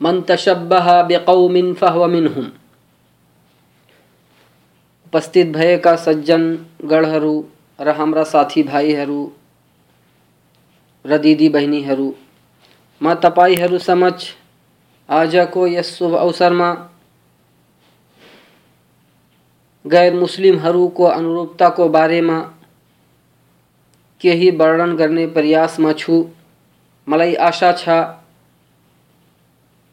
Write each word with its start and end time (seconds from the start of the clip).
मन 0.00 0.20
तशब्बह 0.28 1.02
बेकौमिन 1.02 1.72
फहव 1.74 2.06
मिनहुम 2.08 2.50
उपस्थित 5.06 5.46
भएका 5.46 5.94
सज्जन, 5.96 6.42
गढहरू 6.84 7.34
र 7.80 7.88
हाम्रा 7.88 8.24
साथी 8.24 8.62
भाइहरू 8.62 9.20
र 11.04 11.18
दिदी 11.18 11.48
बहिनीहरू 11.48 12.08
म 13.00 13.14
तपाईँहरू 13.22 13.78
समक्ष 13.78 14.32
आजको 15.08 15.66
यस 15.66 15.96
शुभ 15.98 16.16
अवसरमा 16.16 16.72
गैर 19.84 20.14
मुस्लिमहरूको 20.14 21.04
अनुरूपताको 21.04 21.88
बारेमा 21.88 22.38
केही 24.20 24.50
वर्णन 24.50 24.96
गर्ने 24.96 25.26
प्रयासमा 25.34 25.92
छु। 25.92 26.24
मलाई 27.06 27.34
आशा 27.46 27.72
छ 27.72 27.88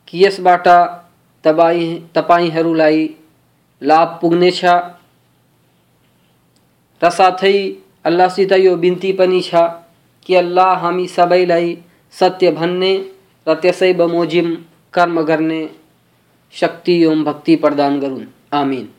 कि 0.08 0.26
यसबाट 0.26 0.68
तपाईँ 1.44 2.00
तपाईँहरूलाई 2.16 3.10
लाभ 3.82 4.18
पुग्नेछ। 4.22 4.62
र 7.02 7.10
साथै 7.10 7.58
अल्लाहसित 8.06 8.52
यो 8.54 8.76
बिन्ती 8.76 9.12
पनि 9.14 9.42
छ 9.42 9.56
कि 10.26 10.36
अल्लाह 10.36 10.74
हामी 10.74 11.08
सबैलाई 11.08 11.78
सत्य 12.14 12.52
भन्ने 12.52 12.94
र 13.48 13.54
त्यसै 13.54 13.94
बमोजिम 13.94 14.56
कर्म 14.94 15.22
गर्ने 15.22 15.62
शक्ति 16.54 17.02
एवं 17.02 17.24
भक्ति 17.24 17.56
प्रदान 17.56 18.00
गरून्। 18.00 18.26
आमिन। 18.54 18.90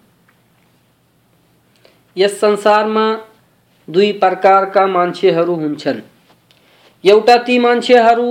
यस 2.17 2.41
संसारमा 2.41 3.07
दुई 3.89 4.13
प्रकारका 4.13 4.87
मान्छेहरू 4.87 5.55
हुन्छन्। 5.55 6.01
एउटा 7.05 7.37
ती 7.37 7.59
मान्छेहरू 7.59 8.29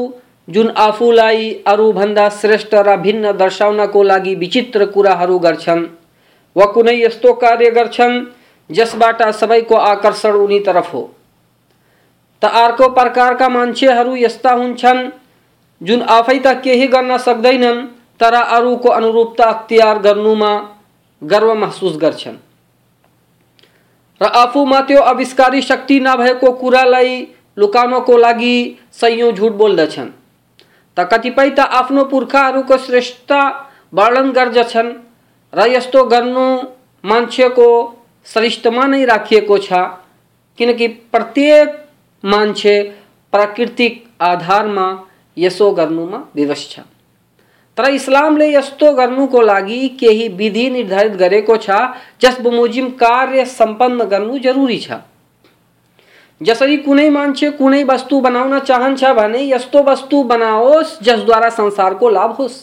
जुन 0.51 0.69
आफूलाई 0.69 1.51
अरूभन्दा 1.67 2.29
श्रेष्ठ 2.29 2.73
र 2.75 2.95
भिन्न 2.97 3.31
दर्शाउनको 3.31 4.03
लागि 4.03 4.35
विचित्र 4.35 4.85
कुराहरू 4.85 5.39
गर्छन्, 5.39 5.85
वा 6.55 6.65
कुनै 6.65 6.95
यस्तो 7.01 7.33
कार्य 7.33 7.71
गर्छन्, 7.71 8.25
जसबाट 8.69 9.21
सबैको 9.31 9.75
आकर्षण 9.75 10.31
उनी 10.31 10.59
तरफ़ 10.59 10.91
हो। 10.91 11.01
त 12.41 12.45
अर्को 12.45 12.87
प्रकारका 12.89 13.49
मान्छेहरू 13.49 14.15
यस्ता 14.15 14.51
हुन्छन्, 14.51 15.09
जुन 15.81 16.01
आफै 16.01 16.39
त 16.39 16.61
केही 16.61 16.87
गर्न 16.87 17.17
सक्दैनन्, 17.17 17.85
तर 18.19 18.33
अरूको 18.33 18.89
अनुरूपता 18.89 19.45
अख्तियार 19.45 19.99
गर्नुमा 19.99 20.53
गर्व 21.23 21.53
महसुस 21.53 21.97
गर्छन्। 21.97 22.37
र 24.21 24.25
आफूमा 24.25 24.81
त्यो 24.81 25.01
आविष्कारी 25.01 25.61
शक्ति 25.61 25.99
नभएको 25.99 26.51
कुरालाई 26.51 27.27
लुकाउनको 27.57 28.17
लागि 28.17 28.55
सयौँ 28.91 29.31
झुट 29.31 29.51
बोल्दछन्। 29.51 30.20
कतिपय 31.11 31.49
त 31.49 31.59
आफ्नो 31.79 32.03
पुर्खाहरूको 32.11 32.77
श्रेष्ठता 32.77 33.41
वर्णन 33.93 34.31
गर्दछन् 34.31 34.93
र 35.53 35.67
यस्तो 35.67 36.03
गर्नु 36.05 36.45
मान्छेको 37.03 37.67
श्रेष्ठमा 38.25 38.85
नै 38.87 39.03
राखिएको 39.05 39.57
छ, 39.57 39.73
किनकि 40.59 40.87
प्रत्येक 40.87 41.77
मान्छे 42.23 42.75
प्राकृतिक 43.33 44.03
आधारमा 44.21 44.87
यसो 45.37 45.71
गर्नुमा 45.71 46.17
विवश 46.35 46.67
छ। 46.71 46.79
तर 47.77 47.89
इस्लामले 47.93 48.47
यस्तो 48.53 48.91
गर्नुको 48.93 49.41
लागि 49.41 49.87
केही 49.99 50.27
विधि 50.39 50.69
निर्धारित 50.69 51.15
गरेको 51.15 51.57
छ, 51.57 51.69
जस 52.21 52.39
बमोजिम 52.41 52.89
कार्य 52.99 53.45
सम्पन्न 53.45 54.03
गर्नु 54.05 54.37
जरुरी 54.39 54.79
छ। 54.79 54.91
जसरी 56.41 56.77
कुनै 56.77 57.09
मान्छे 57.09 57.49
कुनै 57.51 57.83
वस्तु 57.83 58.19
बनाउन 58.21 58.59
चाहन्छ 58.59 59.03
भने 59.13 59.41
यस्तो 59.41 59.83
वस्तु 59.83 60.23
बनाओस् 60.23 60.97
जसद्वारा 61.03 61.49
संसारको 61.49 62.09
लाभ 62.09 62.31
होस्। 62.31 62.55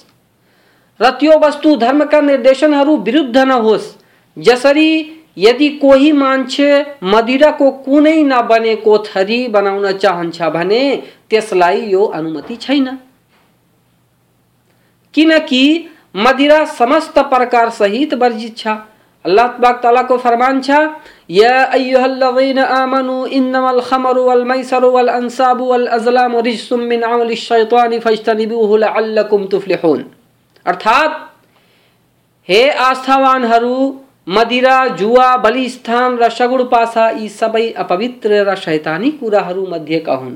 र 1.00 1.10
त्यो 1.10 1.38
वस्तु 1.38 1.76
धर्मका 1.76 2.20
निर्देशनहरू 2.20 2.96
विरुद्ध 2.96 3.36
न 3.36 3.48
नहोस्। 3.48 3.94
जसरी 4.36 4.90
यदि 5.38 5.68
कोही 5.78 6.10
मान्छे 6.12 6.70
मदिराको 7.04 7.70
कुनै 7.84 8.22
नबनेको 8.22 8.98
थरी 8.98 9.46
बनाउन 9.48 9.92
चाहन्छ 9.92 10.42
भने 10.42 10.82
त्यसलाई 11.30 11.80
यो 11.90 12.04
अनुमति 12.04 12.56
छैन। 12.56 12.98
किनकि 15.14 15.64
मदिरा 16.16 16.64
समस्त 16.64 17.18
प्रकार 17.18 17.70
सहित 17.70 18.14
वर्जित 18.14 18.56
छ। 18.56 18.76
अल्लाह 19.24 19.72
ताला 19.82 20.02
को 20.02 20.16
फरमान 20.18 20.60
छा 20.62 20.78
या 21.30 21.62
अय्युहल्लज़ीना 21.64 22.64
आमनु 22.74 23.16
इन्नमल 23.38 23.80
खमरु 23.88 24.22
वल 24.24 24.44
मैसरु 24.46 24.90
वल 24.90 25.08
अंसाबु 25.10 25.64
वल 25.66 25.86
अज़लामु 25.96 26.40
रिज्सुम 26.42 26.80
मिन 26.90 27.02
अमलि 27.04 27.36
शैतानि 27.38 27.98
फज्तनिबूहु 28.00 28.76
लअल्लकुम 28.84 29.46
तुफ्लिहून 29.52 30.04
अर्थात 30.66 31.18
हे 32.48 32.68
आस्थावानहरू 32.86 33.74
मदिरा 34.36 34.78
जुवा 34.96 35.28
बलिस्थान 35.42 36.16
र 36.18 36.28
सगुड 36.32 36.62
पासा 36.70 37.10
यी 37.10 37.28
सबै 37.34 37.66
अपवित्र 37.84 38.42
र 38.44 38.54
शैतानी 38.60 39.10
कुराहरू 39.20 39.66
मध्येका 39.68 40.14
हुन् 40.16 40.34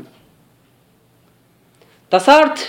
तसर्थ 2.12 2.68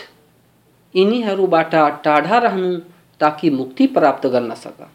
यिनीहरूबाट 0.95 1.75
टाढा 2.03 2.37
रहनु 2.39 2.75
ताकि 3.21 3.49
मुक्ति 3.51 3.87
प्राप्त 3.95 4.27
गर्न 4.33 4.53
सक 4.57 4.91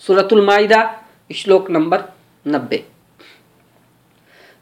सूरतुल 0.00 0.44
माइदा, 0.44 0.80
श्लोक 1.30 1.70
नंबर 1.70 2.02
नब्बे। 2.46 2.84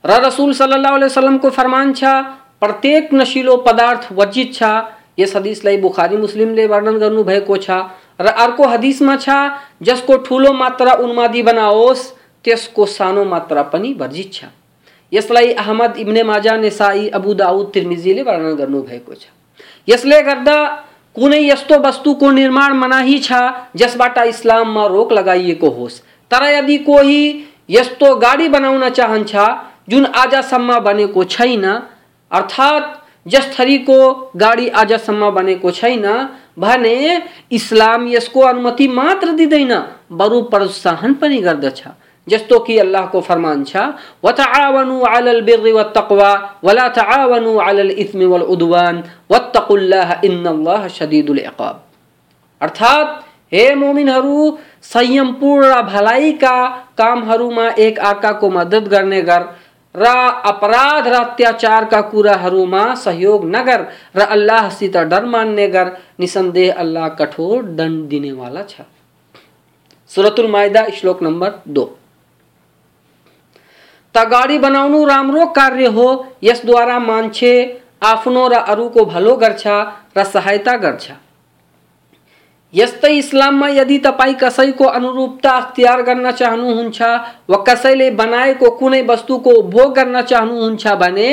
रसूल 0.05 0.53
सल्लल्लाहु 0.53 0.95
अलैहि 0.95 1.11
वसल्लम 1.11 1.39
को 1.39 1.51
फरमान 1.51 1.93
छ, 1.93 2.05
प्रत्येक 2.61 3.13
नशीलो 3.15 3.57
पदार्थ 3.57 4.13
वर्जित 4.13 4.55
छ। 4.55 4.63
यस 5.19 5.37
हदिसलाई 5.37 5.77
बुखारी 5.77 6.17
मुस्लिमले 6.17 6.67
वर्णन 6.67 6.99
गर्नुभएको 6.99 7.57
छ। 7.57 7.71
र 8.21 8.27
अर्को 8.27 8.67
हदिसमा 8.69 9.17
छ, 9.17 9.29
जसको 9.83 10.17
ठुलो 10.17 10.53
मात्रा 10.53 10.93
उन्मादी 11.03 11.43
बनाओस्, 11.43 12.03
त्यसको 12.45 12.87
सानो 12.87 13.25
मात्रा 13.25 13.63
पनि 13.63 13.93
वर्जित 13.93 14.33
छ। 14.33 14.45
यसलाई 15.13 15.53
अहमद 15.53 15.97
इब्ने 15.99 16.23
माजा, 16.23 16.57
नेसाई, 16.57 17.09
अबु 17.09 17.35
दाउद 17.35 17.71
तिर्मिजीले 17.75 18.23
वर्णन 18.23 18.55
गर्नुभएको 18.55 19.15
छ। 19.15 19.27
यसले 19.89 20.23
गर्दा 20.23 20.57
कुनै 21.17 21.41
यस्तो 21.41 21.79
वस्तुको 21.79 22.31
निर्माण 22.31 22.73
मनाही 22.73 23.19
छ, 23.19 23.33
जसबाट 23.77 24.19
इस्लाममा 24.19 24.87
रोक 24.87 25.13
लगाइएको 25.13 25.69
होस्। 25.71 26.01
तर 26.31 26.43
यदि 26.45 26.79
कोही 26.79 27.21
यस्तो 27.71 28.15
गाडी 28.17 28.49
बनाउन 28.49 28.89
चाहन्छ, 28.91 29.33
जुन 29.89 30.07
आजसम्म 30.07 30.79
बनेको 30.81 31.25
अर्थात् 32.31 32.87
जस 33.27 33.47
थरीको 33.59 33.99
गाडी 34.37 34.69
आजसम्म 34.69 35.31
बनेको 35.31 35.71
छैन, 35.71 36.07
भने 36.59 37.23
इस्लाम 37.53 38.09
यसको 38.09 38.41
अनुमति 38.41 38.89
मात्र 38.89 39.33
दिँदैन, 39.33 39.73
बरु 40.13 40.41
प्रोत्साहन 40.43 41.15
पनि 41.15 41.39
गर्दछ। 41.41 41.83
जस्तो 42.29 42.59
कि 42.59 42.79
अल्लाह 42.79 43.07
को 43.07 43.21
फरमान 43.21 43.65
छ, 43.65 43.77
वतआवनु 44.25 45.01
अलल 45.01 45.43
बिर्रि 45.43 45.73
वत्तक़वा, 45.73 46.59
वला 46.65 46.89
तआवनु 46.89 47.57
अलल 47.57 47.91
इस्मि 47.91 48.27
वल 48.27 48.43
उद्वान, 48.43 49.03
वत्तकुल्लाह 49.31 50.13
इन्नल्लाह 50.25 50.89
शदीदुल 50.89 51.39
इक़ाब। 51.39 51.83
अर्थात, 52.61 53.25
हे 53.53 53.75
मोमिनहरू 53.75 54.59
संयमपूर्ण 54.83 55.83
भलाइका 55.83 56.69
कामहरूमा 56.99 57.69
एक 57.69 57.99
अर्काको 57.99 58.51
मद्दत 58.51 58.83
गर्ने 58.83 59.23
गर 59.23 59.45
र 59.97 60.07
अपराध 60.45 61.09
र 61.09 62.95
सहयोग 62.95 63.45
नगर, 63.45 63.87
र 64.17 64.21
डर 65.05 65.25
मान्ने 65.25 65.69
गर 65.69 65.93
निसन्देह 66.21 66.75
अल्लाह 66.75 67.09
कठोर 67.09 67.63
दण्ड 67.63 68.09
दिनेवाला 68.09 68.63
छ। 68.63 68.75
सुरतुल 70.09 70.51
माइदा 70.51 70.87
श्लोक 70.89 71.23
नंबर 71.23 71.53
दो। 71.69 71.99
गाडी 74.23 74.59
बनाउनु 74.59 75.05
राम्रो 75.05 75.47
कार्य 75.47 75.87
हो 75.87 76.07
यसद्वारा 76.45 76.99
मान्छे 76.99 77.53
आफ्नो 78.03 78.47
र 78.49 78.55
अरूको 78.55 79.05
भलो 79.05 79.37
गर्छ 79.37 79.67
र 80.17 80.25
सहायता 80.25 80.77
गर्छ। 80.77 81.11
यस्तै 82.75 83.11
इस्लाममा 83.17 83.69
यदि 83.69 83.99
तपाईँ 83.99 84.35
कसैको 84.35 84.85
अनुरूपता 84.85 85.51
अख्तियार 85.51 86.03
गर्न 86.03 86.31
चाहनुहुन्छ 86.31 87.03
वा 87.51 87.57
कसैले 87.69 88.11
बनाएको 88.11 88.71
कुनै 88.71 89.03
वस्तुको 89.03 89.51
उपभोग 89.51 89.95
गर्न 89.95 90.23
चाहनुहुन्छ 90.23 90.87
भने, 90.87 91.31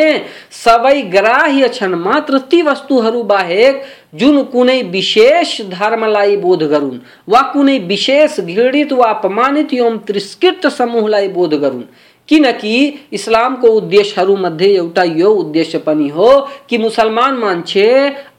सबै 0.51 1.01
ग्राह्य 1.01 1.67
छन् 1.69 1.95
मात्र 1.95 2.39
ती 2.51 2.61
वस्तुहरू 2.61 3.23
बाहेक 3.23 3.81
जुन 4.15 4.43
कुनै 4.43 4.81
विशेष 4.91 5.61
धर्मलाई 5.71 6.37
बोध 6.37 6.63
गरून् 6.63 6.99
वा 7.29 7.41
कुनै 7.53 7.77
विशेष 7.79 8.39
घृणित 8.39 8.93
वा 8.93 9.09
अपमानित 9.09 9.73
एवं 9.73 9.97
तिरस्कृत 9.97 10.67
समूहलाई 10.67 11.27
बोध 11.27 11.53
गरून्। 11.53 11.83
किनकि 12.31 12.75
इस्लामको 13.13 13.67
उद्देश्यहरूमध्ये 13.67 14.67
एउटा 14.75 15.03
यो 15.03 15.29
उद्देश्य 15.35 15.77
पनि 15.77 16.07
हो 16.09 16.29
कि 16.69 16.77
मुसलमान 16.77 17.33
मान्छे, 17.37 17.87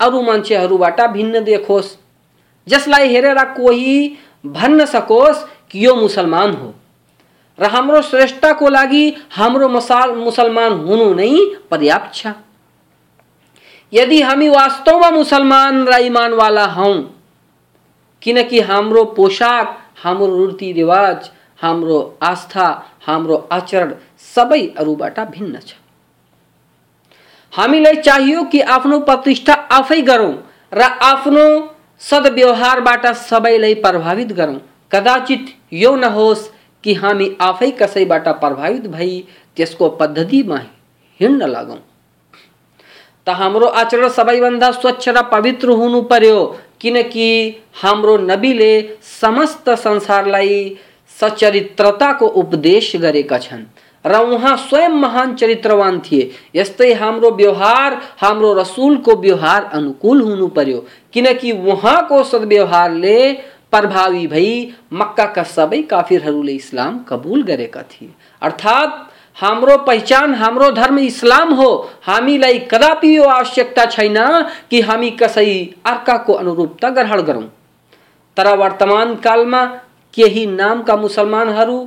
अरू 0.00 0.22
मान्छेहरूबाट 0.22 1.00
भिन्न 1.12 1.42
देखोस्। 1.44 1.96
जसलाई 2.66 3.08
हेरेर 3.08 3.44
कोही 3.52 4.16
भन्न 4.44 4.84
सकोस् 4.86 5.44
कि 5.70 5.84
यो 5.86 5.94
मुसलमान 5.96 6.52
हो। 6.52 6.72
र 7.58 7.66
हाम्रो 7.66 8.00
श्रेष्ठताको 8.02 8.68
लागि 8.68 9.04
हाम्रो 9.30 9.68
मसाल 9.68 10.14
मुसलमान 10.16 10.72
हुनु 10.80 11.12
नै 11.14 11.30
पर्याप्त 11.70 12.14
छ। 12.14 12.32
यदि 13.92 14.20
हामी 14.22 14.48
वास्तवमा 14.48 15.10
मुसलमान 15.10 15.84
र 15.88 16.00
इमानवाला 16.02 16.66
हौँ, 16.66 16.96
किनकि 18.22 18.60
हाम्रो 18.62 19.04
पोसाक 19.12 19.78
हाम्रो 20.02 20.46
रीतिरिवाज 20.46 21.30
हाम्रो 21.62 21.98
आस्था, 22.22 22.66
हाम्रो 23.06 23.36
आचरण 23.52 23.92
सबै 24.34 24.62
अरूबाट 24.78 25.20
भिन्न 25.30 25.58
छ। 25.58 25.74
हामीलाई 27.52 27.96
चाहियो 28.02 28.42
कि 28.44 28.60
आफ्नो 28.76 28.98
प्रतिष्ठा 29.00 29.54
आफै 29.72 30.00
गरौँ 30.02 30.32
र 30.72 30.82
आफ्नो 31.02 31.44
सद्व्यवहारबाट 32.02 33.06
सबैलाई 33.06 33.74
प्रभावित 33.84 34.32
गरौँ। 34.32 34.58
कदाचित 34.92 35.46
यो 35.72 35.94
नहोस् 35.96 36.48
कि 36.84 36.94
हामी 36.94 37.30
आफै 37.40 37.70
कसैबाट 37.80 38.28
प्रभावित 38.40 38.86
भई 38.88 39.12
त्यसको 39.56 39.88
पद्धतिमा 40.00 40.58
हिँड्न 41.20 41.46
लागौँ। 41.48 41.78
त 43.26 43.28
हाम्रो 43.30 43.66
आचरण 43.66 44.08
सबैभन्दा 44.08 44.70
स्वच्छ 44.72 45.08
र 45.08 45.22
पवित्र 45.32 45.68
हुनु 45.70 46.00
पर्यो, 46.02 46.38
किनकि 46.80 47.28
हाम्रो 47.82 48.16
नबीले 48.20 48.72
समस्त 49.20 49.70
संसारलाई 49.78 50.58
सचरित्रताको 51.20 52.26
उपदेश 52.26 52.96
गरेका 52.96 53.38
छन् 53.38 53.64
र 54.06 54.18
उहाँ 54.18 54.56
स्वयं 54.56 54.90
महान 54.90 55.34
चरित्रवान 55.34 56.00
थिए। 56.00 56.30
यस्तै 56.54 56.92
हाम्रो 56.92 57.30
व्यवहार, 57.30 58.00
हाम्रो 58.20 58.52
रसुलको 58.54 59.14
व्यवहार 59.16 59.70
अनुकूल 59.72 60.22
हुनु 60.22 60.48
पर्यो। 60.48 60.86
किनकि 61.12 61.52
उहाँको 61.52 62.22
सद्व्यवहारले 62.24 63.32
प्रभावी 63.70 64.26
भई 64.26 64.74
मक्काका 64.92 65.42
सबै 65.42 65.82
काफिरहरूले 65.82 66.52
इस्लाम 66.52 66.98
कबुल 67.08 67.42
गरेका 67.42 67.82
थिए। 67.82 68.08
अर्थात् 68.42 68.90
हाम्रो 69.36 69.76
पहिचान, 69.76 70.34
हाम्रो 70.34 70.70
धर्म 70.70 70.98
इस्लाम 70.98 71.54
हो। 71.54 71.90
हामीलाई 72.02 72.58
कदापि 72.58 73.16
यो 73.16 73.24
आवश्यकता 73.24 73.84
छैन 73.84 74.18
कि 74.70 74.80
हामी 74.80 75.10
कसै 75.10 75.74
अर्काको 75.86 76.32
अनुरूपता 76.32 76.90
ग्रहण 76.90 77.22
गरौँ। 77.22 77.48
तर 78.36 78.56
वर्तमान 78.56 79.14
कालमा 79.14 79.64
केही 80.14 80.46
नामका 80.46 80.96
मुसलमानहरू, 80.96 81.78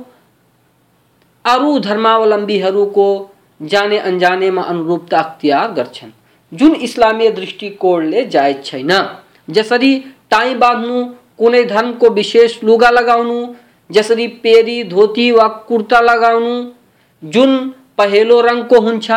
अरू 1.44 1.78
धर्मावलम्बीहरूको 1.78 3.08
जाने 3.60 3.98
अनजानेमा 3.98 4.62
अनुरूपता 4.62 5.18
अख्तियार 5.18 5.70
गर्छन्। 5.72 6.10
जुन 6.52 6.74
इस्लामीय 6.74 7.30
दृष्टिकोणले 7.30 8.24
जायज़ 8.24 8.62
छैन, 8.62 8.92
जसरी 9.50 9.98
टाई 10.30 10.54
बाँध्नु, 10.54 11.04
कुनै 11.38 11.64
धर्मको 11.64 12.08
विशेष 12.10 12.58
लुगा 12.64 12.90
लगाउनु, 12.90 13.54
जसरी 13.90 14.26
पेरी, 14.42 14.82
धोती 14.84 15.30
वा 15.30 15.48
कुर्ता 15.48 16.00
लगाउनु, 16.00 16.54
जुन 17.22 17.74
पहेलो 17.98 18.40
रङको 18.40 18.80
हुन्छ 18.80 19.10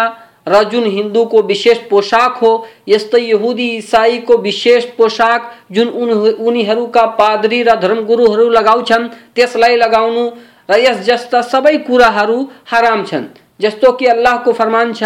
र 0.48 0.64
जुन 0.64 0.86
हिन्दूको 0.88 1.42
विशेष 1.44 1.78
पोसाक 1.90 2.38
हो, 2.38 2.52
यस्तै 2.88 3.22
यहुदी 3.22 3.68
इसाईको 3.78 4.38
विशेष 4.38 4.86
पोसाक 4.98 5.52
जुन 5.72 5.88
उन 5.90 6.10
उनीहरूका 6.42 7.06
पादरी 7.20 7.62
र 7.64 7.76
धर्मगुरुहरू 7.82 8.50
लगाउँछन् 8.50 9.08
त्यसलाई 9.36 9.76
लगाउनु 9.78 10.30
र 10.72 10.80
जस्ता 11.04 11.42
सबै 11.44 11.78
कुराहरू 11.86 12.40
हराम 12.72 13.04
छन्। 13.04 13.26
जस्तो 13.62 13.92
कि 13.92 14.06
अल्लाहको 14.06 14.52
फरमान 14.54 14.94
छ, 14.94 15.04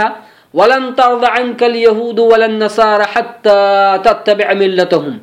वलन 0.54 0.92
तर्द 0.92 1.24
अन्कल 1.26 1.76
यहुद 1.76 2.20
वलन 2.22 2.64
नसार 2.64 3.02
मिल्लतहुम 4.56 5.20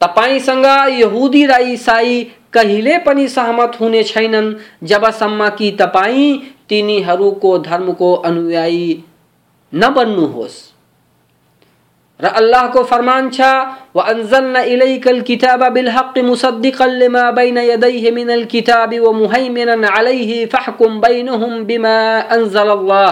तपाईँसँग 0.00 0.66
यहुदी 0.90 1.44
र 1.46 1.60
इसाई 1.72 2.22
कहिले 2.52 2.98
पनि 2.98 3.26
सहमत 3.28 3.76
हुने 3.80 4.02
छैनन्। 4.04 4.54
जबसम्म 4.84 5.48
कि 5.58 5.70
तपाईँ 5.80 6.40
तिनीहरूको 6.69 7.57
धर्मको 7.67 8.13
अनुयायी 8.25 8.87
नबन्नुहोस् 9.73 10.59
र 12.19 12.27
अल्लाहको 12.35 12.83
फरमान 12.85 13.29
छ 13.29 13.49
व 13.95 14.01
अनजलना 14.13 14.61
इलैकल 14.69 15.21
किताब 15.23 15.67
बिलहक 15.73 16.17
मुसद्दिकल 16.25 16.95
लिमा 16.99 17.25
बैन 17.33 17.57
यदैहि 17.63 18.11
मिनल 18.11 18.43
किताब 18.51 18.93
व 18.95 19.11
मुहैमिनन 19.15 19.83
अलैहि 19.91 20.45
फहकुम 20.53 20.99
बैनहुम 21.01 21.63
बिमा 21.65 21.97
अनजल 22.29 22.69
अल्लाह 22.71 23.11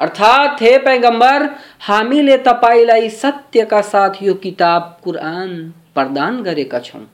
अर्थात्, 0.00 0.62
हे 0.62 0.76
पैगंबर 0.78 1.48
हामीले 1.80 2.36
तपाईँलाई 2.38 3.08
सत्यका 3.10 3.80
साथ 3.82 4.22
यो 4.22 4.34
किताब 4.34 4.96
कुरान 5.04 5.50
प्रदान 5.94 6.42
गरेका 6.42 6.78
छौँ। 6.78 7.06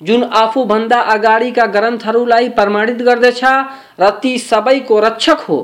जुन 0.00 0.22
आफूभन्दा 0.22 1.00
अगाडिका 1.12 1.66
ग्रन्थहरूलाई 1.66 2.48
प्रमाणित 2.48 3.02
गर्दछ 3.02 3.40
र 4.00 4.10
ती 4.22 4.38
सबैको 4.38 4.98
रक्षक 5.00 5.40
हो, 5.40 5.58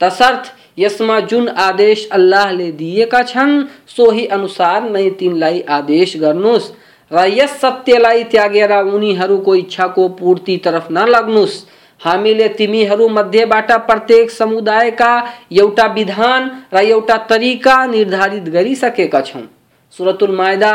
तसर्थ 0.00 0.52
यसमा 0.78 1.18
जुन 1.20 1.48
आदेश 1.48 2.08
अल्लाहले 2.12 2.70
दिएका 2.72 3.22
छन्, 3.22 3.64
सोही 3.86 4.26
अनुसार 4.26 4.90
नै 4.90 5.08
तिनलाई 5.10 5.60
आदेश 5.68 6.16
गर्नुहोस् 6.16 6.70
र 7.10 7.24
यस 7.28 7.58
सत्यलाई 7.60 8.24
त्यागेर 8.24 8.72
उनीहरूको 8.72 9.54
इच्छाको 9.54 10.08
पूर्तितर्फ 10.08 10.86
नलाग्नुहोस्। 10.90 11.64
हामीले 12.00 12.48
तिमीहरू 12.48 13.08
मध्येबाट 13.08 13.72
प्रत्येक 13.86 14.30
समुदायका 14.30 15.12
एउटा 15.52 15.86
विधान 15.86 16.48
र 16.72 16.76
एउटा 16.78 17.16
तरिका 17.30 17.84
निर्धारित 17.86 18.48
गरिसकेका 18.48 19.20
छौँ। 19.20 19.42
सुरतुल 19.90 20.34
मायदा, 20.36 20.72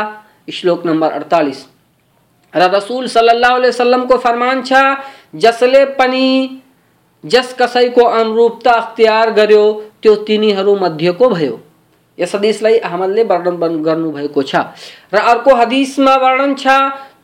श्लोक 0.52 0.86
नम्बर 0.86 1.10
अडतालिस। 1.10 1.64
र 2.54 2.62
रसुल 2.74 3.06
सल्लाह 3.08 3.56
वसल्लमको 3.56 4.16
फरमान 4.16 4.62
छ, 4.62 4.72
जसले 5.34 5.84
पनि 5.96 6.60
जस 7.24 7.56
कसैको 7.58 8.04
अनुरूपता 8.04 8.72
अख्तियार 8.72 9.30
गर्यो, 9.30 9.64
त्यो 10.02 10.14
तिनीहरू 10.28 10.76
मध्येको 10.76 11.28
भयो। 11.28 11.60
यस 12.18 12.34
हदिसलाई 12.34 12.78
अहमदले 12.78 13.22
वर्णन 13.22 13.82
गर्नुभएको 13.82 14.42
छ। 14.42 14.54
र 15.14 15.18
अर्को 15.18 15.54
हदिसमा 15.54 16.14
वर्णन 16.14 16.54
छ 16.54 16.66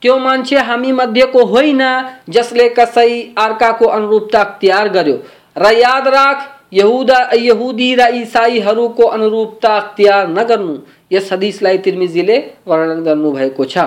त्यो 0.03 0.17
मान्छे 0.19 0.57
हामी 0.59 0.93
मध्येको 0.93 1.45
होइन, 1.45 1.83
जसले 2.29 2.69
कसै 2.69 3.11
अर्काको 3.37 3.87
अनुरूपता 3.87 4.41
अख्तियार 4.41 4.89
गर्यो। 4.89 5.17
र 5.57 5.73
याद 5.77 6.09
राख, 6.09 6.39
यहुदा, 6.73 7.19
यहुदी 7.35 7.95
र 7.95 8.07
इसाईहरूको 8.17 9.05
अनुरूपता 9.07 9.77
अख्तियार 9.77 10.29
नगर्नु। 10.29 10.75
यस 11.13 11.33
हदिसलाई 11.33 11.79
तिर्मिजीले 11.79 12.37
वर्णन 12.67 13.03
गर्नुभएको 13.05 13.65
छ। 13.65 13.79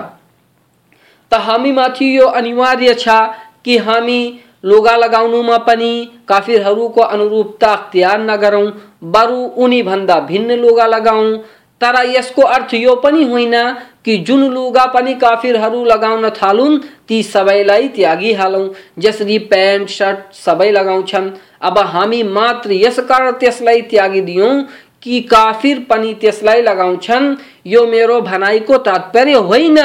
त 1.32 1.34
हामीमाथि 1.40 2.08
यो 2.18 2.26
अनिवार्य 2.40 2.94
छ 2.94 3.08
कि 3.66 3.78
हामी 3.78 4.20
लुगा 4.66 4.96
लगाउनुमा 4.96 5.58
पनि 5.68 5.92
काफिरहरूको 6.28 7.02
अनुरूपता 7.02 7.72
अख्तियार 7.74 8.20
नगरौँ, 8.22 8.68
बरु 9.06 9.40
उनीभन्दा 9.64 10.20
भिन्न 10.30 10.60
लुगा 10.60 10.86
लगाउँ 10.88 11.28
तर 11.84 11.96
यसको 12.10 12.42
अर्थ 12.42 12.74
यो 12.74 12.96
पनि 12.96 13.24
होइन 13.24 13.56
कि 14.06 14.18
जुन 14.18 14.44
लुगा 14.54 14.86
पनि 14.86 15.14
काफिरहरू 15.14 15.84
लगाउन 15.86 16.30
थालुन्, 16.30 16.78
ती 17.08 17.24
सबैलाई 17.24 17.88
त्यागिहालौँ। 17.88 18.70
जसरी 19.00 19.38
प्यान्ट 19.40 19.90
सर्ट 19.90 20.34
सबै 20.36 20.72
लगाउँछन्। 20.72 21.30
अब 21.62 21.78
हामी 21.78 22.24
मात्र 22.24 22.72
यस 22.72 23.00
कारण 23.00 23.32
त्यसलाई 23.32 23.82
त्यागिदियौँ 23.82 24.64
कि 25.02 25.22
काफिर 25.22 25.86
पनि 25.90 26.14
त्यसलाई 26.14 26.62
लगाउँछन्। 26.62 27.36
यो 27.68 27.86
मेरो 27.88 28.22
भनाइको 28.22 28.78
तात्पर्य 28.78 29.34
होइन। 29.34 29.80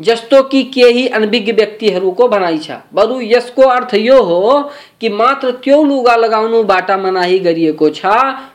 जस्तो 0.00 0.42
कि 0.42 0.62
केही 0.64 1.06
अनभिज्ञ 1.08 1.52
व्यक्तिहरूको 1.52 2.28
भनाइ 2.28 2.58
छ। 2.58 2.70
बरु 2.94 3.20
यसको 3.20 3.62
अर्थ 3.62 3.94
यो 3.94 4.22
हो 4.22 4.70
कि 5.00 5.08
मात्र 5.08 5.50
त्यो 5.64 5.82
लुगा 5.84 6.16
लगाउनुबाट 6.16 6.90
मनाही 6.90 7.38
गरिएको 7.38 7.90
छ, 7.90 8.06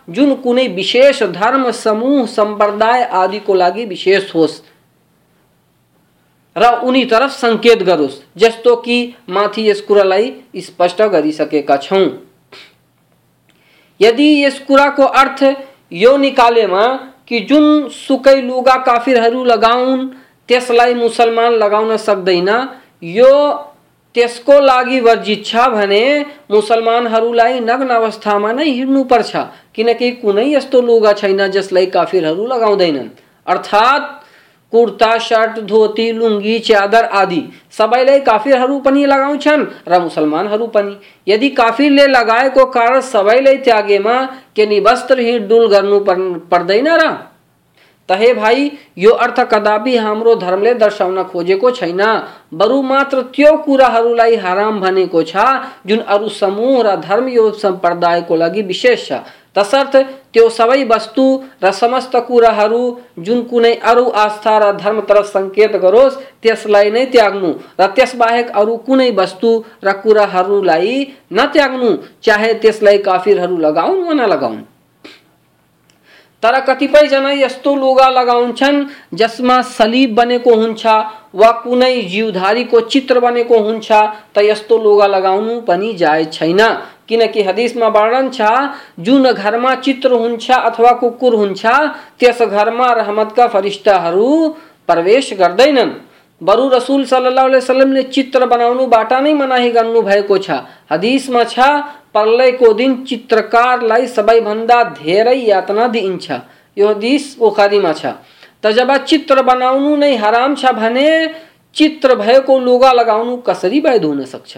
जुन 0.09 0.33
कुनै 0.35 0.67
विशेष 0.67 1.23
धर्म, 1.23 1.71
समूह, 1.71 2.25
सम्प्रदाय 2.25 3.03
आदिको 3.03 3.53
लागि 3.53 3.85
विशेष 3.85 4.35
होस्। 4.35 4.61
र 6.55 6.73
उनी 6.83 7.05
तरफ़ 7.05 7.31
सङ्केत 7.31 7.83
गरोस्, 7.83 8.21
जस्तो 8.37 8.75
कि 8.75 9.15
माथि 9.29 9.69
यस 9.69 9.81
कुरालाई 9.81 10.33
स्पष्ट 10.57 11.01
गरिसकेका 11.01 11.77
छौँ। 11.77 12.07
यदि 13.99 14.45
यस 14.45 14.59
कुराको 14.59 15.03
अर्थ 15.03 15.43
यो 15.93 16.15
निकालेमा 16.17 16.85
कि 17.27 17.39
जुन 17.39 17.87
सुकै 17.89 18.41
लुगा 18.41 18.75
काफिरहरू 18.83 19.43
लगाउन् 19.43 20.07
त्यसलाई 20.49 20.93
मुसलमान 20.93 21.53
लगाउन 21.53 21.97
सक्दैन। 21.97 22.49
यो 23.03 23.33
त्यसको 24.15 24.59
लागि 24.59 24.99
वर्जिच्छा 24.99 25.67
भने 25.69 26.03
मुसलमानहरूलाई 26.51 27.59
नग्न 27.59 27.89
अवस्थामा 27.91 28.51
नै 28.51 28.65
हिँड्नुपर्छ। 28.65 29.31
किनकि 29.75 30.11
कुनै 30.11 30.45
यस्तो 30.53 30.81
लुगा 30.81 31.13
छैन 31.13 31.47
जसलाई 31.47 31.85
काफिरहरू 31.85 32.45
लगाउँदैनन्। 32.47 33.09
अर्थात् 33.47 34.15
कुर्ता 34.73 35.17
शर्ट 35.17 35.59
धोती, 35.59 36.11
लुङ्गी, 36.11 36.57
च्यादर 36.59 37.03
आदि 37.05 37.41
सबैलाई 37.71 38.19
काफिरहरू 38.19 38.79
पनि 38.79 39.05
लगाउँछन् 39.05 39.63
र 39.87 39.99
मुसलमानहरू 39.99 40.67
पनि। 40.67 40.97
यदि 41.27 41.49
काफिरले 41.49 42.07
लगाएको 42.07 42.65
कारण 42.65 42.99
सबैलाई 43.01 43.57
त्यागेमा 43.57 44.15
के 44.55 44.65
निवस्त्र 44.65 45.19
हिँडडुल 45.19 45.67
गर्नु 45.67 45.99
पर्दैन 46.51 46.87
र 46.87 47.07
तहे 48.09 48.33
भाई, 48.33 48.71
यो 48.97 49.11
अर्थ 49.11 49.39
कदापि 49.39 49.95
हाम्रो 49.97 50.35
धर्मले 50.35 50.73
दर्शाउन 50.73 51.23
खोजेको 51.23 51.71
छैन। 51.71 52.01
बरु 52.53 52.81
मात्र 52.81 53.21
त्यो 53.35 53.55
कुराहरूलाई 53.57 54.35
हराम 54.35 54.79
भनेको 54.81 55.23
छ, 55.23 55.35
जुन 55.85 55.99
अरू 55.99 56.29
समूह 56.29 56.81
र 56.83 56.95
धर्म 57.01 57.27
यो 57.27 57.51
सम्प्रदायको 57.51 58.35
लागि 58.35 58.61
विशेष 58.61 59.07
छ। 59.07 59.19
तसर्थ, 59.55 59.95
त्यो 60.33 60.49
सबै 60.49 60.83
वस्तु 60.83 61.25
र 61.63 61.71
समस्त 61.71 62.15
कुराहरू, 62.15 62.81
जुन 63.19 63.41
कुनै 63.43 63.73
अरू 63.73 64.05
आस्था 64.15 64.57
र 64.57 64.71
धर्मतर्फ 64.77 65.25
सङ्केत 65.25 65.75
गरोस्, 65.75 66.17
त्यसलाई 66.43 66.91
नै 66.91 67.05
त्याग्नु 67.05 67.53
र 67.79 67.87
त्यसबाहेक 67.97 68.51
अरू 68.53 68.77
कुनै 68.87 69.11
वस्तु 69.11 69.51
र 69.83 69.93
कुराहरूलाई 70.03 71.07
नत्याग्नु 71.33 71.91
चाहे 72.23 72.53
त्यसलाई 72.53 72.97
काफिरहरू 72.97 73.57
लगाउन् 73.57 74.03
वा 74.07 74.13
नलगाउन्। 74.13 74.76
तर 76.43 76.59
कतिपय 76.59 77.07
जन 77.07 77.25
यस्तो 77.25 77.75
लुगा 77.75 78.09
लगाउँछन् 78.09 78.85
जसमा 79.13 79.61
सलीब 79.61 80.15
बनेको 80.15 80.55
हुन्छ, 80.55 80.85
वा 81.35 81.51
कुनै 81.51 82.01
जीवधारीको 82.01 82.81
चित्र 82.81 83.19
बनेको 83.19 83.59
हुन्छ, 83.59 83.91
त 84.35 84.37
यस्तो 84.37 84.77
लुगा 84.77 85.07
लगाउनु 85.07 85.61
पनि 85.61 85.93
जायज़ 85.93 86.29
छैन। 86.29 86.61
किनकि 87.09 87.43
हदिसमा 87.43 87.87
वर्णन 87.87 88.29
छ, 88.29 88.41
जुन 88.99 89.31
घरमा 89.31 89.75
चित्र 89.75 90.11
हुन्छ 90.13 90.51
अथवा 90.51 90.91
कुकुर 90.91 91.33
हुन्छ, 91.35 91.65
त्यस 92.19 92.41
घरमा 92.41 92.91
रहमतका 92.93 93.47
फरिस्ताहरू 93.47 94.55
प्रवेश 94.87 95.33
गर्दैनन्। 95.33 96.06
बरु 96.41 96.67
रसुल 96.69 97.05
सल्लल्लाहु 97.05 97.47
अलैहि 97.47 97.63
वसल्लमले 97.63 98.03
चित्र 98.13 98.45
बनाउनुबाट 98.45 99.13
नै 99.13 99.33
मनाही 99.33 99.69
गर्नु 99.71 100.01
भएको 100.01 100.37
छ। 100.37 100.49
छ 101.49 101.59
प्रलयको 102.13 102.73
दिन 102.73 102.95
चित्रकारलाई 103.03 104.07
सबैभन्दा 104.07 104.83
धेरै 105.01 105.37
यातना 105.37 105.87
दिइन्छ 105.87 106.31
यो 106.77 106.87
हदिस 106.87 107.37
बुखारीमा 107.39 107.93
छ। 107.93 108.05
त 108.63 108.71
जब 108.77 108.95
चित्र 109.05 109.41
बनाउनु 109.41 109.95
नै 109.95 110.15
हराम 110.15 110.55
छ 110.55 110.71
भने, 110.73 111.09
चित्र 111.75 112.15
भएको 112.15 112.59
लुगा 112.59 112.91
लगाउनु 112.91 113.37
कसरी 113.37 113.79
वैध 113.79 114.05
हुन 114.05 114.25
सक्छ? 114.25 114.57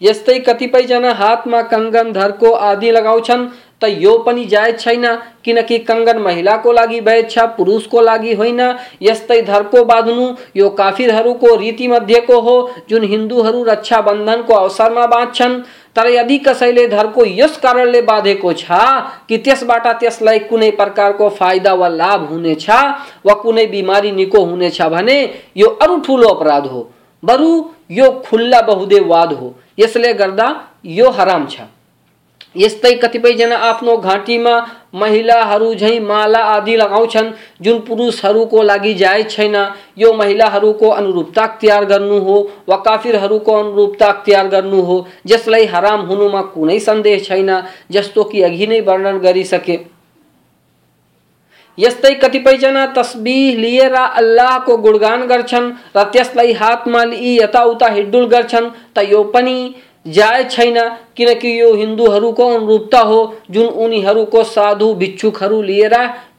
यस्तै 0.00 0.38
कतिपयजना 0.38 1.12
हातमा 1.12 1.60
कङ्गन 1.72 2.12
धर्को 2.12 2.50
आदि 2.50 2.90
लगाउँछन्। 2.90 3.48
त 3.82 3.84
यो 3.84 4.16
पनि 4.18 4.44
जायज़ 4.44 4.76
छैन, 4.76 5.06
किनकि 5.44 5.78
कङ्गन 5.78 6.18
महिलाको 6.18 6.72
लागि 6.72 7.00
वैध 7.00 7.30
छ 7.30 7.38
पुरुषको 7.38 8.00
लागि 8.00 8.34
होइन। 8.34 8.60
यस्तै 9.02 9.40
धर्को 9.42 9.84
बाँध्नु, 9.84 10.34
यो 10.56 10.68
काफिरहरूको 10.70 11.54
रीतिमध्येको 11.56 12.40
हो, 12.40 12.70
जुन 12.88 13.02
हिन्दूहरू 13.02 13.62
रक्षाबन्धनको 13.64 14.54
अवसरमा 14.54 15.06
बाँध्छन्। 15.06 15.60
तर 15.96 16.06
यदि 16.06 16.38
कसैले 16.38 16.86
धर्को 16.88 17.24
यस 17.26 17.56
कारणले 17.56 18.02
बाँधेको 18.02 18.52
छ, 18.52 18.66
कि 19.28 19.38
त्यसबाट 19.38 19.86
त्यसलाई 20.00 20.38
कुनै 20.38 20.70
प्रकारको 20.70 21.28
फाइदा 21.28 21.74
वा 21.74 21.88
लाभ 21.88 22.28
हुनेछ 22.30 22.70
वा 23.26 23.34
कुनै 23.34 23.66
बिमारी 23.66 24.12
निको 24.12 24.44
हुनेछ 24.44 24.82
भने, 24.82 25.18
यो 25.56 25.68
अरू 25.82 26.00
ठुलो 26.00 26.28
अपराध 26.28 26.66
हो। 26.66 26.88
बरु 27.24 27.50
यो 27.90 28.10
खुल्ला 28.24 28.60
बहुदेववाद 28.60 29.32
हो। 29.32 29.54
यसले 29.78 30.12
गर्दा 30.14 30.48
यो 30.86 31.10
हराम 31.10 31.46
छ। 31.46 31.60
यस्तै 32.56 32.92
कतिपयजना 32.94 33.56
आफ्नो 33.58 33.96
घाँटीमा 33.96 34.54
महिलाहरू 34.94 35.74
झैँ 35.74 36.00
माला 36.00 36.38
आदि 36.46 36.76
लगाउँछन्, 36.76 37.30
जुन 37.60 37.78
पुरुषहरूको 37.80 38.62
लागि 38.62 38.92
जायज़ 38.94 39.28
छैन। 39.28 39.56
यो 39.98 40.12
महिलाहरूको 40.12 40.88
अनुरूपता 40.90 41.42
अख्तियार 41.42 41.84
गर्नु 41.84 42.18
हो 42.18 42.36
वा 42.68 42.76
काफिरहरूको 42.78 43.52
अनुरूपता 43.52 44.06
अख्तियार 44.06 44.48
गर्नु 44.48 44.80
हो, 44.80 45.06
जसलाई 45.26 45.64
हराम 45.66 46.00
हुनुमा 46.06 46.42
कुनै 46.52 46.78
सन्देह 46.80 47.18
छैन, 47.20 47.50
जस्तो 47.90 48.24
कि 48.24 48.42
अघि 48.42 48.66
नै 48.66 48.80
वर्णन 48.80 49.18
गरिसके। 49.18 49.78
यस्तै 51.78 52.14
कतिपयजना 52.14 52.84
तस्बिह 52.92 53.56
लिएर 53.56 53.94
अल्लाहको 53.94 54.76
गुणगान 54.76 55.26
गर्छन् 55.26 55.70
र 55.96 56.02
त्यसलाई 56.12 56.52
हातमा 56.52 57.04
लिई 57.04 57.32
यताउता 57.38 57.88
हिड्डुल 57.88 58.26
गर्छन्, 58.28 58.70
त 58.94 59.08
यो 59.08 59.22
पनि 59.24 59.56
जायज़ 60.06 60.48
छैन 60.48 60.78
किनकि 61.16 61.60
यो 61.60 61.72
हिन्दूहरूको 61.74 62.48
अनुरूपता 62.48 63.00
हो, 63.00 63.34
जुन 63.50 63.66
उनीहरूको 63.66 64.44
साधु 64.46 64.92
भिक्षुकहरू 64.94 65.62
लिएर 65.62 65.94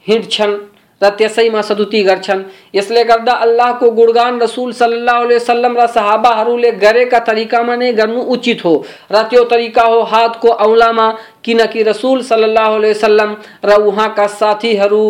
हिँड्छन् 0.08 0.56
र 1.02 1.10
त्यसैमा 1.12 1.62
सदुति 1.62 2.02
गर्छन्। 2.04 2.44
यसले 2.76 3.04
गर्दा 3.04 3.34
अल्लाहको 3.46 3.90
गुणगान 3.92 4.40
रसुल 4.42 4.72
सल्लाह 4.74 5.20
वसल्लम 5.24 5.78
र 5.78 5.88
सहाबाहरूले 5.90 6.72
गरेका 6.84 7.20
तरिकामा 7.28 7.76
नै 7.76 7.92
गर्नु 7.94 8.22
उचित 8.36 8.64
हो 8.66 8.74
र 9.12 9.24
त्यो 9.30 9.44
तरिका 9.46 9.84
हो 9.84 10.02
हातको 10.12 10.50
औलामा 10.66 11.10
किनकि 11.44 11.84
रसुल 11.84 12.22
सल्लाह 12.24 12.76
वसल्लम 12.78 13.36
र 13.66 13.80
उहाँका 13.84 14.28
साथीहरू 14.36 15.04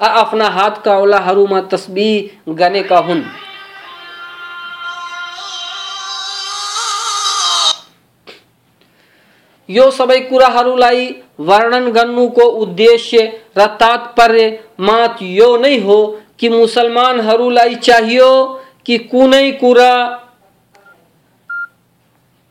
आफ्ना 0.00 0.48
हातका 0.50 0.98
औलाहरूमा 0.98 1.60
तस्बिह 1.72 2.54
गनेका 2.54 2.98
हुन्। 3.00 3.22
यो 9.68 9.90
सबै 9.90 10.18
कुराहरूलाई 10.30 11.06
वर्णन 11.40 11.88
गर्नुको 11.92 12.44
उद्देश्य 12.64 13.22
र 13.58 13.66
तात्पर्य 13.80 14.50
मात 14.80 15.22
यो 15.22 15.56
नै 15.56 15.78
हो 15.80 15.96
कि 16.38 16.48
मुसलमानहरूलाई 16.48 17.74
चाहियो 17.86 18.30
कि 18.86 18.98
कुनै 19.10 19.50
कुरा, 19.60 19.94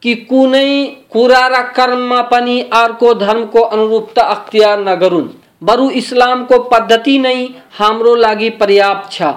कि 0.04 0.14
कुनै 0.30 0.70
कुरा 1.12 1.46
र 1.48 1.62
कर्ममा 1.76 2.22
पनि 2.32 2.60
अर्को 2.74 3.14
धर्मको 3.16 3.62
अनुरूपता 3.78 4.22
अख्तियार 4.36 4.80
नगरून् 4.80 5.30
बरु 5.62 5.90
इस्लामको 6.02 6.60
पद्धति 6.72 7.18
नै 7.20 7.38
हाम्रो 7.80 8.16
लागि 8.18 8.50
पर्याप्त 8.62 9.12
छ 9.12 9.34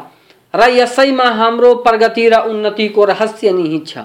र 0.54 0.70
यसैमा 0.72 1.28
हाम्रो 1.38 1.74
प्रगति 1.86 2.28
र 2.28 2.40
उन्नतिको 2.50 3.04
रहस्य 3.04 3.52
निहित 3.52 3.86
छ। 3.86 3.98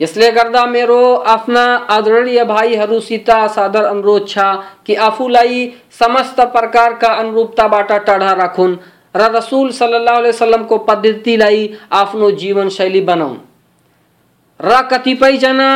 यसले 0.00 0.30
गर्दा 0.32 0.64
मेरो 0.66 1.00
आफ्ना 1.26 1.64
आदरणीय 1.90 2.44
भाइहरूसित 2.44 3.30
सादर 3.54 3.84
अनुरोध 3.84 4.28
छ 4.28 4.38
कि 4.86 4.94
आफूलाई 5.02 5.66
समस्त 6.00 6.40
प्रकारका 6.52 7.12
अनुरूपताबाट 7.14 7.92
टाढा 8.06 8.32
राखुन् 8.42 8.76
र 9.14 9.30
रसुल 9.36 9.70
सल्लाह 9.72 10.18
वसल्लमको 10.20 10.78
पद्धतिलाई 10.88 11.68
आफ्नो 11.92 12.30
जीवनशैली 12.40 13.00
बनाउन्। 13.02 13.38
र 14.60 14.82
कतिपयजना 14.90 15.70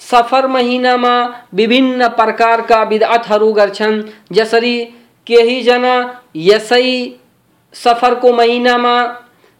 सफ़र 0.00 0.46
महिनामा 0.48 1.14
विभिन्न 1.54 2.08
प्रकारका 2.10 2.82
विधातहरू 2.82 3.52
गर्छन्, 3.52 4.02
जसरी 4.32 4.76
केहीजना 5.26 5.94
यसै 6.36 6.86
सफरको 7.74 8.32
महिनामा 8.32 8.94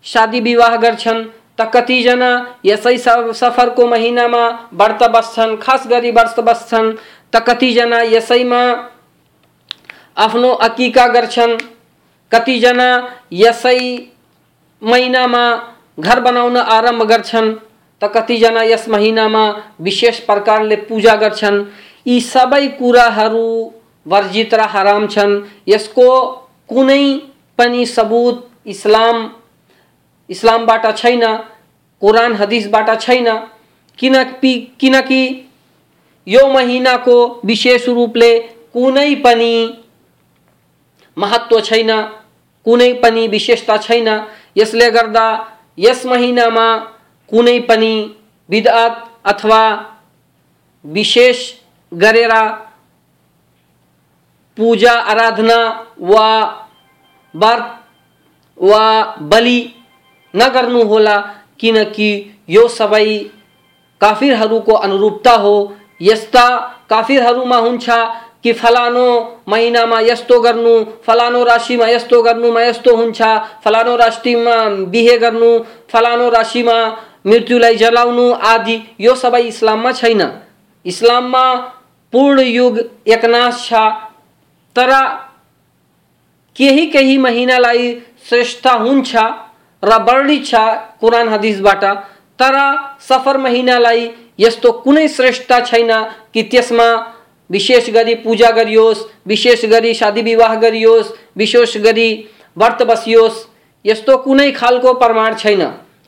शादी 0.04 0.40
विवाह 0.40 0.76
गर्छन् 0.76 1.24
त 1.60 1.70
कतिजना 1.74 2.30
यसै 2.64 2.96
सफरको 2.98 3.86
महिनामा 3.86 4.44
व्रत 4.72 5.02
बस्छन्, 5.14 5.56
खास 5.56 5.86
गरी 5.86 6.10
व्रत 6.10 6.40
बस्छन्। 6.40 6.92
त 7.32 7.44
कतिजना 7.48 8.00
यसैमा 8.12 8.62
आफ्नो 10.16 10.50
अकिका 10.66 11.06
गर्छन्। 11.08 11.56
कतिजना 12.32 12.88
यसै 13.32 13.80
महिनामा 14.82 15.44
घर 16.00 16.20
बनाउन 16.20 16.56
आरंभ 16.56 17.02
गर्छन्। 17.10 17.54
त 18.02 18.10
कतिजना 18.14 18.62
यस 18.62 18.88
महिनामा 18.88 19.44
विशेष 19.80 20.20
प्रकारले 20.28 20.76
पूजा 20.88 21.14
गर्छन्। 21.16 21.64
यी 22.06 22.20
सबै 22.24 22.66
कुराहरू 22.78 23.48
वर्जित 24.06 24.54
र 24.54 24.60
हराम 24.74 25.06
छन्। 25.06 25.40
यसको 25.68 26.08
कुनै 26.68 27.04
पनि 27.58 27.84
सबुत 27.86 28.48
इस्लाम 28.66 29.16
इस्लामबाट 30.30 30.84
छैन, 30.96 31.24
कुरान, 32.02 32.32
हदिसबाट 32.36 32.88
छैन 33.00 33.28
किन 33.98 34.14
किनकि 34.80 35.22
यो 36.26 36.46
महिनाको 36.48 37.16
विशेष 37.44 37.88
रूपले 37.88 38.32
कुनै 38.74 39.14
पनि 39.24 39.54
महत्व 41.16 41.60
छैन, 41.60 41.90
कुनै 42.66 42.92
पनि 43.02 43.26
विशेषता 43.28 43.76
छैन। 43.78 44.08
यसले 44.56 44.90
गर्दा 44.90 45.26
यस 45.78 46.04
महिनामा 46.06 46.66
कुनै 47.30 47.58
पनि 47.68 47.94
अथवा 49.24 49.62
विशेष 50.84 51.38
गरेर 51.92 52.32
पूजा, 54.58 54.92
आराधना 54.92 55.58
वा 56.02 56.28
व्रत 57.34 57.64
वा 58.58 58.84
बलि 59.32 59.60
नगर्नुहोला 60.34 61.16
किनकि 61.60 62.10
यो 62.48 62.68
सबै 62.68 63.06
काफिरहरूको 64.00 64.72
अनुरूपता 64.72 65.32
हो। 65.32 65.54
यस्ता 66.00 66.46
काफिरहरूमा 66.90 67.56
हुन्छ 67.56 67.90
कि 68.42 68.52
फलानो 68.52 69.06
महिनामा 69.48 70.00
यस्तो 70.00 70.40
गर्नु, 70.40 70.84
फलानो 71.06 71.44
राशिमा 71.44 71.86
यस्तो 71.86 72.22
गर्नुमा 72.22 72.62
यस्तो 72.62 72.96
हुन्छ, 72.96 73.22
फलानो 73.64 73.96
राशिमा 73.96 74.56
बिहे 74.88 75.16
गर्नु, 75.18 75.50
फलानो 75.92 76.28
राशिमा 76.28 76.76
मृत्युलाई 77.26 77.76
जलाउनु 77.76 78.32
आदि 78.32 78.96
यो 79.00 79.14
सबै 79.14 79.42
इस्लाममा 79.42 79.92
छैन। 79.92 80.22
इस्लाममा 80.84 81.44
पूर्ण 82.12 82.40
युग 82.40 82.78
एकनाश 83.06 83.68
छ। 83.68 83.72
तर 84.76 84.90
केही 86.56 86.86
केही 86.86 87.18
महिनालाई 87.18 87.94
श्रेष्ठ 88.28 88.66
हुन्छ। 88.66 89.16
र 89.82 89.98
वर्णित 90.02 90.46
छ 90.46 90.54
कुरान 91.00 91.28
हदिसबाट 91.28 91.84
तर 92.38 92.56
सफ़र 93.08 93.36
महिनालाई 93.38 94.08
यस्तो 94.38 94.72
कुनै 94.82 95.08
श्रेष्ठ 95.08 95.52
छैन 95.66 95.92
कि 96.34 96.42
त्यसमा 96.42 96.88
विशेष 97.50 97.90
गरी 97.90 98.14
पूजा 98.14 98.50
गरियोस्, 98.50 99.04
विशेष 99.26 99.64
गरी 99.64 99.94
शादी 99.94 100.22
विवाह 100.22 100.54
गरियोस्, 100.54 101.12
विशेष 101.36 101.76
गरी 101.76 102.10
व्रत 102.56 102.82
बसियोस्, 102.82 103.44
यस्तो 103.84 104.16
कुनै 104.16 104.50
खालको 104.50 104.92
प्रमाण 104.94 105.34
छैन। 105.34 105.62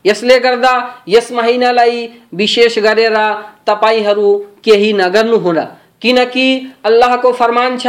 यसले 0.05 0.38
गर्दा 0.38 0.75
यस 1.09 1.31
महिनालाई 1.33 2.07
विशेष 2.33 2.79
गरेर 2.79 3.17
तपाईँहरू 3.67 4.37
केही 4.64 4.93
नगर्नुहोला 4.93 5.67
किनकि 6.02 6.47
अल्लाहको 6.85 7.32
फरमान 7.32 7.78
छ, 7.78 7.87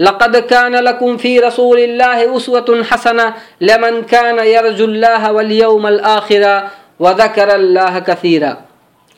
लक़द 0.00 0.40
कान 0.50 0.76
लकुम 0.78 1.16
फ़ी 1.16 1.38
रसूलिल्लाह 1.40 2.22
उस्वतुन 2.32 2.82
हसना 2.90 3.26
लमन 3.62 4.00
कान 4.10 4.38
यरजुल्लाह 4.46 5.30
वल 5.30 5.52
यौमल 5.52 6.00
आखिरा 6.10 6.54
व 7.00 7.12
ज़करल्लाह 7.14 7.98
कसीरा। 8.08 8.56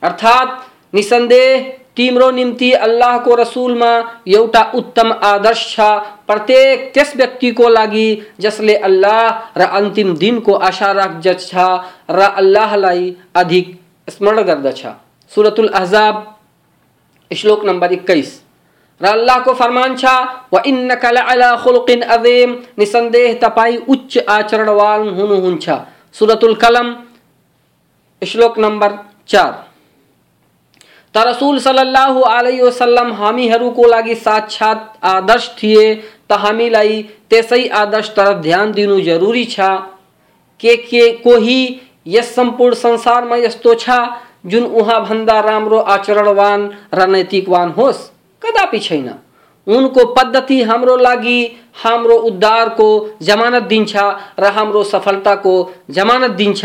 अर्थात 0.03 0.49
निसन्देह 0.95 1.75
तिम्रो 1.97 2.31
निम्ति 2.31 2.71
अल्लाहको 2.87 3.35
रसुलमा 3.35 3.91
एउटा 4.29 4.63
उत्तम 4.75 5.13
आदर्श 5.25 5.63
छ, 5.71 5.81
प्रत्येक 6.27 6.91
त्यस 6.95 7.13
व्यक्तिको 7.17 7.69
लागि 7.69 8.09
जसले 8.41 8.75
अल्लाह 8.89 9.59
र 9.59 9.69
अन्तिम 9.79 10.15
दिनको 10.17 10.55
आशा 10.69 10.91
राख्दछ 10.93 11.51
र 12.11 12.21
अल्लाहलाई 12.37 13.15
अधिक 13.37 13.79
स्मरण 14.09 14.43
गर्दछ। 14.43 14.83
सुरतुल 15.33 15.69
अहजाब 15.71 16.15
श्लोक 17.31 17.65
नम्बर 17.65 17.93
एक्काइस 17.93 18.41
र 19.01 19.07
अल्लाहको 19.07 19.53
फरमान 19.55 19.97
छ, 19.97 20.05
व 20.53 20.61
इन्नका 20.67 21.11
लअला 21.11 21.55
खुलुकिन 21.57 22.01
अजीम 22.03 22.57
निसन्देह 22.79 23.35
तपाईँ 23.43 23.77
उच्च 23.89 24.19
आचरणवान 24.29 25.09
हुनुहुन्छ 25.09 25.71
सुरतुल 26.15 26.55
कलम, 26.55 26.95
श्लोक 28.23 28.59
नम्बर 28.59 28.99
चार। 29.29 29.53
त 31.15 31.25
रसुल 31.27 31.59
सल्लाह 31.59 32.21
अलैहि 32.31 32.61
वसल्लम 32.61 33.13
हामीहरूको 33.15 33.87
लागि 33.89 34.15
साक्षात 34.17 34.99
आदर्श 35.03 35.49
थिए, 35.59 35.95
त 36.29 36.33
हामीलाई 36.33 37.03
त्यसै 37.31 37.67
आदर्शतर्फ 37.69 38.43
ध्यान 38.43 38.73
दिनु 38.73 39.01
जरुरी 39.01 39.45
छ। 39.45 39.61
के 40.61 40.77
के 40.77 41.11
कोही 41.23 41.61
यस 42.07 42.35
सम्पूर्ण 42.35 42.75
संसारमा 42.75 43.37
यस्तो 43.37 43.75
छ? 43.75 43.91
जुन 44.45 44.65
उहाँभन्दा 44.65 45.39
राम्रो 45.41 45.79
आचरणवान 45.95 46.71
र 46.95 47.07
नैतिकवान 47.09 47.71
होस्, 47.79 47.99
कदापि 48.43 48.79
छैन। 48.79 49.09
उनको 49.67 50.05
पद्धति 50.15 50.63
हाम्रो 50.63 50.97
लागि 50.97 51.41
हाम्रो 51.85 52.17
उद्धारको 52.29 52.89
जमानत 53.23 53.63
दिन्छ 53.63 53.97
र 54.41 54.53
हाम्रो 54.57 54.83
सफलताको 54.85 55.55
जमानत 55.91 56.31
दिन्छ। 56.33 56.65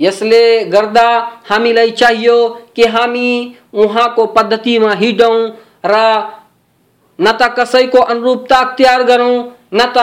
यसले 0.00 0.42
गर्दा 0.66 1.08
हामीलाई 1.50 1.90
चाहियो 1.92 2.36
कि 2.76 2.84
हामी 2.86 3.28
उहाँको 3.74 4.26
पद्धतिमा 4.36 4.92
हिँडौँ 4.94 5.36
र 5.86 5.94
न 7.18 7.32
त 7.32 7.54
कसैको 7.58 7.98
अनुरूपता 8.02 8.58
अख्तियार 8.58 9.02
गरौँ, 9.02 9.36
न 9.74 9.80
त 9.96 9.98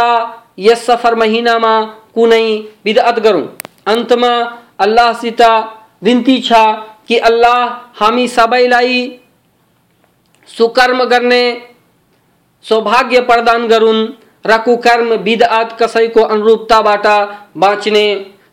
यस 0.60 0.86
सफ़र 0.86 1.16
महिनामा 1.16 1.74
कुनै 2.16 2.46
बिदअत 2.86 3.20
गरौँ। 3.20 3.46
अन्तमा 3.88 4.32
अल्लाहसित 4.80 5.42
बिन्ती 6.04 6.40
छ 6.42 6.54
कि 7.12 7.18
अल्लाह 7.20 7.58
हामी 8.00 8.28
सबैलाई 8.28 9.00
सुकर्म 10.50 11.04
करने, 11.06 11.42
सौभाग्य 12.66 13.22
प्रदान 13.22 13.68
गरून् 13.68 14.00
र 14.46 14.58
कुकर्म 14.58 15.10
को 15.18 15.76
कसैको 15.78 16.22
अनुरूपताबाट 16.26 17.08
बाँच्ने 17.58 18.06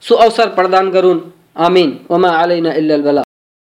सुअवसर 0.02 0.48
प्रदान 0.58 0.90
गरून् 0.90 1.20
आमिन। 1.66 1.98
वमा 2.10 2.36
अलैना 2.36 2.72
इल्लल 2.74 3.02
बला। 3.02 3.27